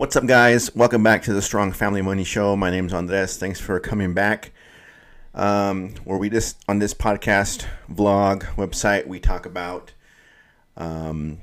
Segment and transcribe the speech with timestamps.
[0.00, 0.74] What's up, guys?
[0.74, 2.56] Welcome back to the Strong Family Money Show.
[2.56, 3.36] My name is Andres.
[3.36, 4.50] Thanks for coming back.
[5.34, 9.92] Um, where we just on this podcast, vlog, website, we talk about
[10.78, 11.42] um,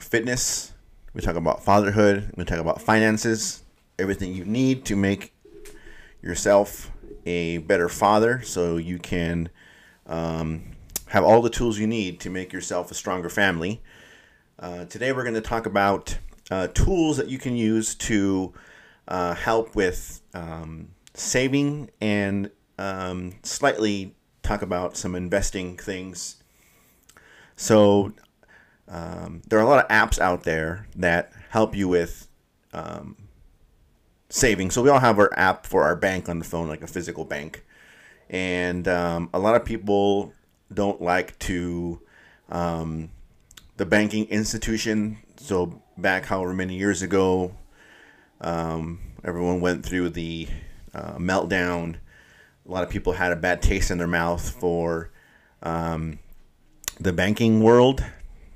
[0.00, 0.72] fitness,
[1.12, 3.62] we talk about fatherhood, we talk about finances,
[3.98, 5.34] everything you need to make
[6.22, 6.90] yourself
[7.26, 9.50] a better father, so you can
[10.06, 10.70] um,
[11.08, 13.82] have all the tools you need to make yourself a stronger family.
[14.58, 16.16] Uh, today, we're going to talk about
[16.50, 18.52] uh, tools that you can use to
[19.06, 26.42] uh, help with um, saving and um, slightly talk about some investing things.
[27.56, 28.12] So,
[28.88, 32.28] um, there are a lot of apps out there that help you with
[32.72, 33.16] um,
[34.30, 34.70] saving.
[34.70, 37.24] So, we all have our app for our bank on the phone, like a physical
[37.24, 37.64] bank.
[38.30, 40.32] And um, a lot of people
[40.72, 42.00] don't like to
[42.50, 43.10] um,
[43.78, 45.18] the banking institution.
[45.36, 47.54] So back however many years ago,
[48.40, 50.48] um, everyone went through the
[50.92, 51.94] uh, meltdown.
[52.66, 55.10] A lot of people had a bad taste in their mouth for
[55.62, 56.18] um,
[56.98, 58.04] the banking world.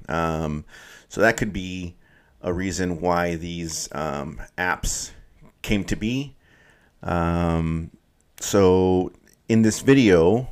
[0.08, 0.64] Um,
[1.08, 1.96] so that could be
[2.40, 5.12] a reason why these um, apps
[5.62, 6.34] came to be.
[7.00, 7.92] Um,
[8.40, 9.12] so
[9.48, 10.48] in this video,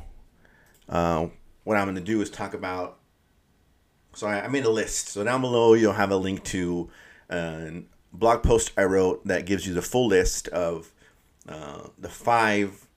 [0.87, 1.27] uh,
[1.65, 3.00] what I'm going to do is talk about
[4.13, 5.09] so I, I made a list.
[5.09, 6.89] So down below you'll have a link to
[7.29, 10.91] a blog post I wrote that gives you the full list of
[11.47, 12.87] uh, the five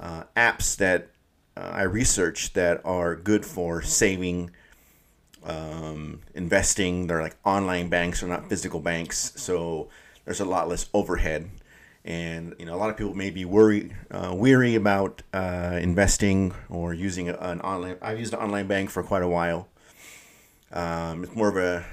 [0.00, 1.08] uh, apps that
[1.56, 4.50] uh, I researched that are good for saving,
[5.44, 7.06] um, investing.
[7.06, 9.88] They're like online banks, they're not physical banks, so
[10.24, 11.50] there's a lot less overhead.
[12.04, 16.52] And you know, a lot of people may be worried, uh, weary about uh, investing
[16.68, 17.96] or using an online.
[18.02, 19.68] I've used an online bank for quite a while,
[20.74, 21.86] um, it's more of a,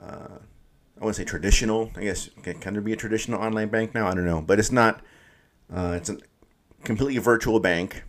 [0.00, 1.90] uh, I wouldn't say traditional.
[1.96, 4.06] I guess can, can, there be a traditional online bank now?
[4.06, 5.00] I don't know, but it's not.
[5.72, 6.18] Uh, it's a
[6.84, 8.04] completely virtual bank.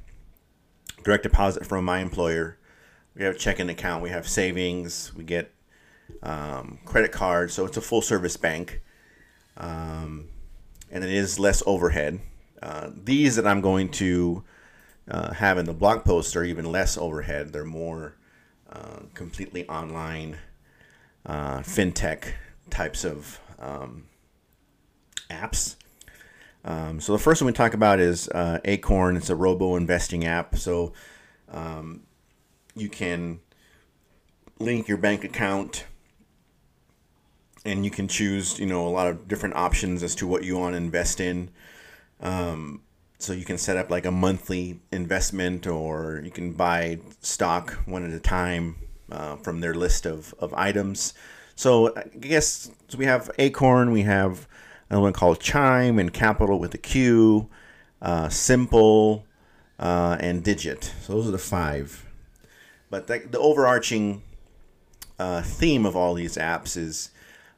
[1.04, 2.58] Direct deposit from my employer.
[3.16, 4.04] We have a checking account.
[4.04, 5.14] We have savings.
[5.16, 5.52] We get
[6.22, 7.54] um, credit cards.
[7.54, 8.82] So it's a full service bank,
[9.58, 10.30] um,
[10.92, 12.20] and it is less overhead.
[12.62, 14.44] Uh, these that I'm going to
[15.10, 17.52] uh, have in the blog post are even less overhead.
[17.52, 18.16] They're more
[18.74, 20.38] uh, completely online
[21.26, 22.34] uh, fintech
[22.70, 24.06] types of um,
[25.30, 25.76] apps.
[26.66, 29.18] Um, so the first one we talk about is uh, Acorn.
[29.18, 30.56] It's a robo investing app.
[30.56, 30.94] So
[31.52, 32.02] um,
[32.76, 33.40] you can
[34.60, 35.86] link your bank account
[37.66, 40.58] and you can choose, you know, a lot of different options as to what you
[40.58, 41.50] want to invest in.
[42.22, 42.82] Um,
[43.24, 48.06] so you can set up like a monthly investment or you can buy stock one
[48.06, 48.76] at a time
[49.12, 51.14] uh, from their list of, of items.
[51.56, 54.48] So I guess so we have Acorn, we have
[54.90, 57.50] another one called Chime and Capital with a Q,
[58.02, 59.26] uh, Simple,
[59.80, 60.94] uh, and Digit.
[61.02, 62.06] So those are the five.
[62.90, 64.22] But the, the overarching
[65.18, 67.12] uh, theme of all these apps is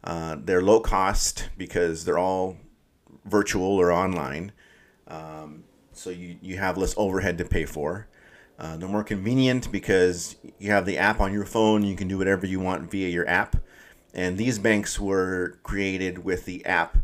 [0.04, 2.58] uh, they're low cost because they're all
[3.26, 4.52] virtual or online.
[5.08, 8.08] Um, so you, you have less overhead to pay for.
[8.58, 11.84] Uh, they're more convenient because you have the app on your phone.
[11.84, 13.58] You can do whatever you want via your app.
[14.14, 16.98] And these banks were created with the app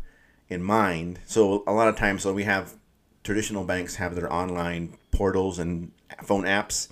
[0.48, 1.20] in mind.
[1.26, 2.76] So a lot of times, so we have
[3.24, 5.92] traditional banks have their online portals and
[6.24, 6.88] phone apps,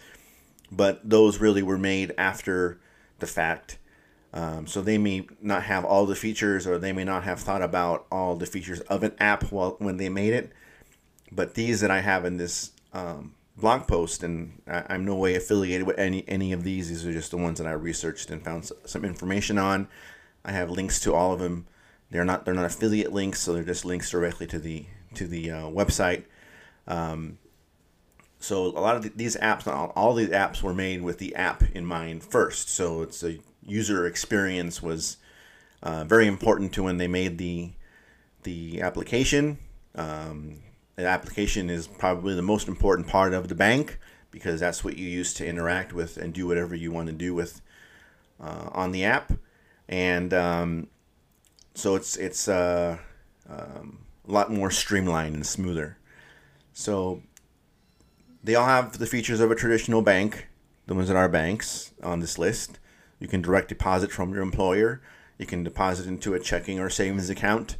[0.71, 2.79] but those really were made after
[3.19, 3.77] the fact.
[4.33, 7.63] Um, so they may not have all the features, or they may not have thought
[7.63, 10.51] about all the features of an app while when they made it.
[11.31, 15.35] But these that I have in this um, blog post, and I, am no way
[15.35, 16.89] affiliated with any any of these.
[16.89, 19.87] These are just the ones that I researched and found some information on.
[20.43, 21.67] I have links to all of them.
[22.09, 24.85] They're not they're not affiliate links, so they're just links directly to the
[25.15, 26.23] to the uh, website.
[26.87, 27.37] Um,
[28.39, 31.35] so a lot of the, these apps, all, all these apps were made with the
[31.35, 32.69] app in mind first.
[32.69, 35.17] So it's a user experience was
[35.83, 37.71] uh, very important to when they made the
[38.43, 39.59] the application.
[39.95, 40.61] Um,
[41.05, 43.99] application is probably the most important part of the bank
[44.31, 47.33] because that's what you use to interact with and do whatever you want to do
[47.33, 47.61] with
[48.39, 49.33] uh, on the app.
[49.87, 50.87] And um,
[51.73, 52.97] so it's it's uh,
[53.49, 55.97] um, a lot more streamlined and smoother.
[56.73, 57.23] So
[58.43, 60.47] they all have the features of a traditional bank,
[60.85, 62.79] the ones that are banks on this list.
[63.19, 65.01] You can direct deposit from your employer.
[65.37, 67.77] You can deposit into a checking or savings account.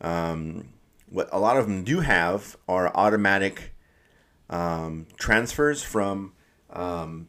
[0.00, 0.68] Um,
[1.14, 3.72] what a lot of them do have are automatic
[4.50, 6.32] um, transfers from
[6.70, 7.28] um,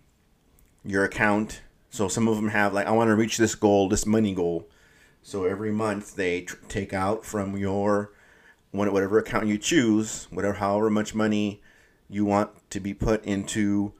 [0.83, 1.61] your account.
[1.91, 4.67] So some of them have like I want to reach this goal, this money goal.
[5.21, 8.11] So every month they tr- take out from your
[8.71, 11.61] whatever account you choose, whatever however much money
[12.09, 13.93] you want to be put into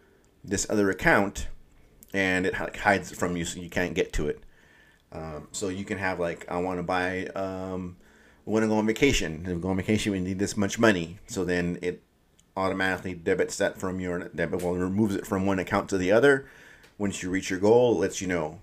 [0.43, 1.47] this other account,
[2.11, 4.39] and it hides it from you so you can't get to it.
[5.11, 7.97] Um, so you can have like I want to buy, um,
[8.45, 9.43] Want to go on vacation.
[9.47, 11.17] If go on vacation, we need this much money.
[11.25, 12.03] So then it
[12.55, 16.11] automatically debits that from your debit, well, it removes it from one account to the
[16.11, 16.47] other.
[16.97, 18.61] Once you reach your goal, it lets you know.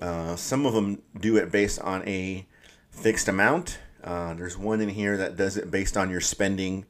[0.00, 2.46] Uh, some of them do it based on a
[2.90, 3.78] fixed amount.
[4.04, 6.84] Uh, there's one in here that does it based on your spending.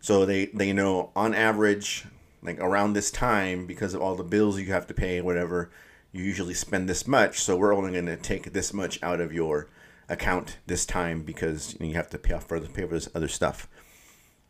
[0.00, 2.04] So they, they know on average,
[2.42, 5.70] like around this time, because of all the bills you have to pay, whatever,
[6.12, 7.40] you usually spend this much.
[7.40, 9.68] So we're only going to take this much out of your
[10.08, 12.94] account this time because you, know, you have to pay off for the pay for
[12.94, 13.68] this other stuff.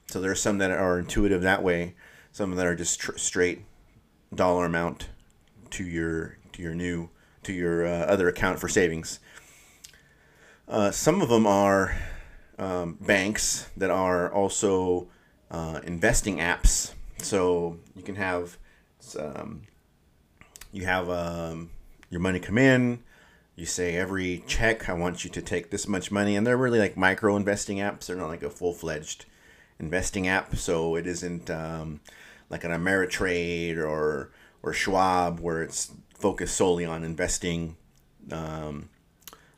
[0.06, 1.94] So there are some that are intuitive that way,
[2.32, 3.64] some that are just tr- straight
[4.34, 5.08] dollar amount
[5.70, 7.10] to your to your new
[7.42, 9.20] to your uh, other account for savings.
[10.66, 11.96] Uh, some of them are
[12.58, 15.08] um, banks that are also
[15.50, 16.92] uh, investing apps.
[17.22, 18.58] So you can have
[19.18, 19.62] um,
[20.72, 21.70] you have um,
[22.10, 23.02] your money come in.
[23.58, 26.78] You say every check, I want you to take this much money, and they're really
[26.78, 28.06] like micro investing apps.
[28.06, 29.24] They're not like a full fledged
[29.80, 30.54] investing app.
[30.54, 32.00] So it isn't um,
[32.50, 34.30] like an Ameritrade or
[34.62, 37.76] or Schwab where it's focused solely on investing,
[38.30, 38.90] um,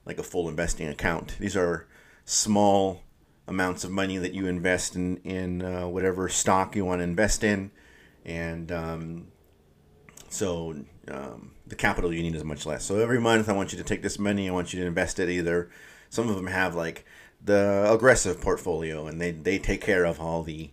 [0.06, 1.36] like a full investing account.
[1.38, 1.86] These are
[2.24, 3.02] small
[3.46, 7.44] amounts of money that you invest in in uh, whatever stock you want to invest
[7.44, 7.70] in,
[8.24, 9.26] and um,
[10.30, 10.74] so
[11.10, 12.84] um, the capital you need is much less.
[12.84, 14.48] So every month, I want you to take this money.
[14.48, 15.70] I want you to invest it either.
[16.08, 17.04] Some of them have like
[17.44, 20.70] the aggressive portfolio, and they they take care of all the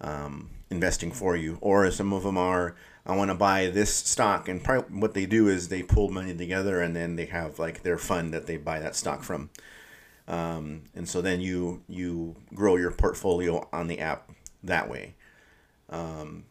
[0.00, 2.74] um, investing for you, or some of them are
[3.06, 4.48] I want to buy this stock.
[4.48, 7.82] And probably what they do is they pull money together and then they have like
[7.82, 9.50] their fund that they buy that stock from.
[10.26, 14.30] Um, and so then you you grow your portfolio on the app
[14.62, 15.14] that way.
[15.90, 16.44] Um,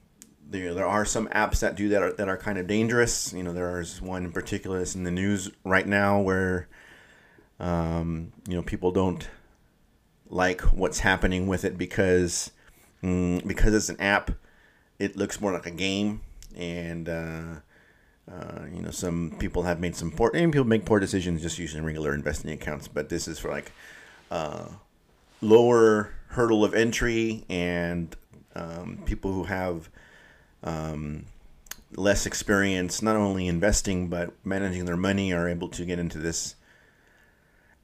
[0.50, 3.34] there, there are some apps that do that are, that are kind of dangerous.
[3.34, 6.68] You know, there is one in particular that's in the news right now where
[7.60, 9.28] um, you know people don't
[10.30, 12.52] like what's happening with it because
[13.02, 14.32] mm, because it's an app,
[15.00, 16.22] it looks more like a game
[16.56, 17.56] and uh,
[18.32, 21.60] uh, you know some people have made some poor and people make poor decisions just
[21.60, 23.72] using regular investing accounts but this is for like
[24.32, 24.66] uh,
[25.42, 28.16] lower hurdle of entry and
[28.56, 29.90] um, people who have
[30.64, 31.26] um,
[31.96, 36.56] less experience not only investing but managing their money are able to get into this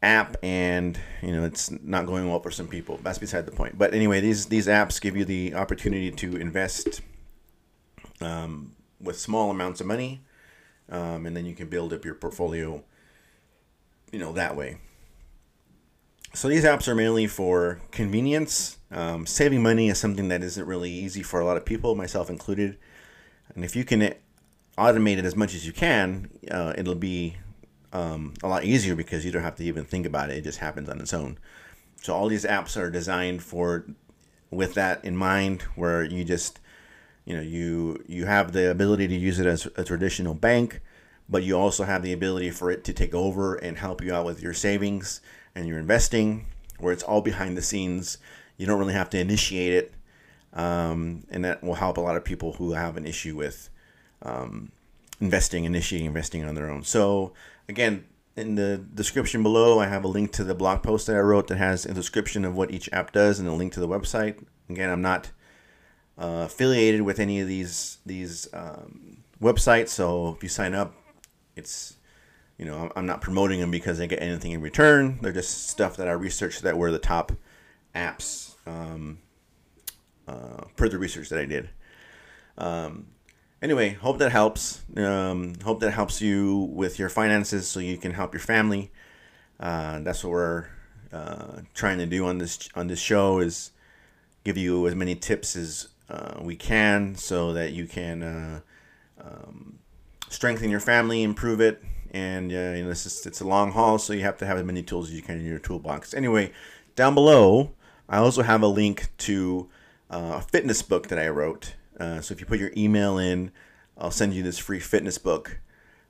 [0.02, 3.78] app and you know it's not going well for some people that's beside the point
[3.78, 7.02] but anyway these these apps give you the opportunity to invest
[8.22, 10.22] um, with small amounts of money,
[10.90, 12.84] um, and then you can build up your portfolio,
[14.12, 14.78] you know, that way.
[16.34, 18.78] So these apps are mainly for convenience.
[18.92, 22.30] Um, saving money is something that isn't really easy for a lot of people, myself
[22.30, 22.78] included.
[23.56, 24.14] And if you can
[24.78, 27.38] automate it as much as you can, uh, it'll be
[27.94, 30.38] um, a lot easier because you don't have to even think about it.
[30.38, 31.40] It just happens on its own.
[32.02, 33.86] So all these apps are designed for
[34.52, 36.60] with that in mind, where you just
[37.26, 40.82] you know you you have the ability to use it as a traditional bank
[41.32, 44.26] but you also have the ability for it to take over and help you out
[44.26, 45.22] with your savings
[45.60, 46.46] and you're investing
[46.80, 48.18] where it's all behind the scenes
[48.58, 49.94] you don't really have to initiate it
[50.54, 53.70] um, and that will help a lot of people who have an issue with
[54.24, 54.72] um,
[55.20, 57.34] investing initiating investing on their own so
[57.68, 61.20] again in the description below i have a link to the blog post that i
[61.20, 63.88] wrote that has a description of what each app does and a link to the
[63.88, 65.32] website again i'm not
[66.20, 69.90] uh, affiliated with any of these these um, websites.
[69.90, 70.94] So if you sign up,
[71.56, 71.96] it's
[72.60, 75.18] you know I'm not promoting them because I get anything in return.
[75.22, 77.32] They're just stuff that I researched that were the top
[77.96, 79.20] apps um,
[80.28, 81.70] uh, per the research that I did.
[82.58, 83.08] Um,
[83.62, 84.84] anyway, hope that helps.
[84.98, 88.92] Um, hope that helps you with your finances so you can help your family.
[89.58, 90.66] Uh, that's what we're
[91.14, 93.72] uh, trying to do on this on this show is
[94.44, 98.60] give you as many tips as uh, we can so that you can uh,
[99.22, 99.80] um,
[100.28, 101.82] strengthen your family, improve it.
[102.12, 104.58] And uh, you know, it's, just, it's a long haul, so you have to have
[104.58, 106.14] as many tools as you can in your toolbox.
[106.14, 106.52] Anyway,
[106.96, 107.72] down below,
[108.08, 109.70] I also have a link to
[110.10, 111.76] uh, a fitness book that I wrote.
[112.00, 113.52] Uh, so if you put your email in,
[113.98, 115.60] I'll send you this free fitness book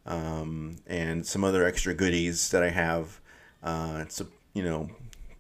[0.06, 3.20] um, and some other extra goodies that I have.
[3.62, 4.90] Uh, it's a you know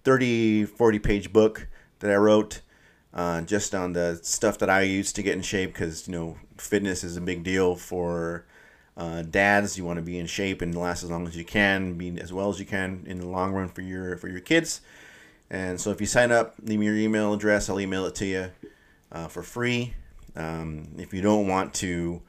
[0.03, 1.67] 30, 40 page book
[1.99, 2.61] that I wrote
[3.13, 6.37] uh, just on the stuff that I use to get in shape because you know
[6.57, 8.45] fitness is a big deal for
[8.99, 11.93] uh, dads, you want to be in shape and last as long as you can,
[11.93, 14.81] be as well as you can in the long run for your for your kids.
[15.49, 17.69] And so if you sign up, leave me your email address.
[17.69, 18.51] I'll email it to you
[19.11, 19.93] uh, for free.
[20.35, 22.21] Um, if you don't want to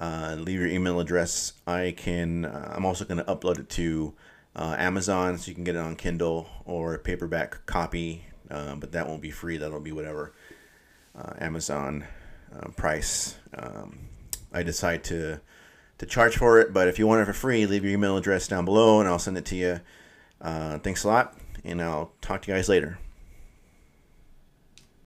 [0.00, 2.44] uh, leave your email address, I can.
[2.44, 4.12] Uh, I'm also going to upload it to
[4.56, 8.24] uh, Amazon, so you can get it on Kindle or paperback copy.
[8.50, 9.58] Uh, but that won't be free.
[9.58, 10.32] That'll be whatever
[11.38, 12.04] Amazon
[12.76, 14.00] price um,
[14.52, 15.40] I decide to
[15.98, 16.72] to charge for it.
[16.72, 19.18] But if you want it for free, leave your email address down below, and I'll
[19.18, 19.80] send it to you.
[20.40, 22.98] Uh, thanks a lot, and I'll talk to you guys later.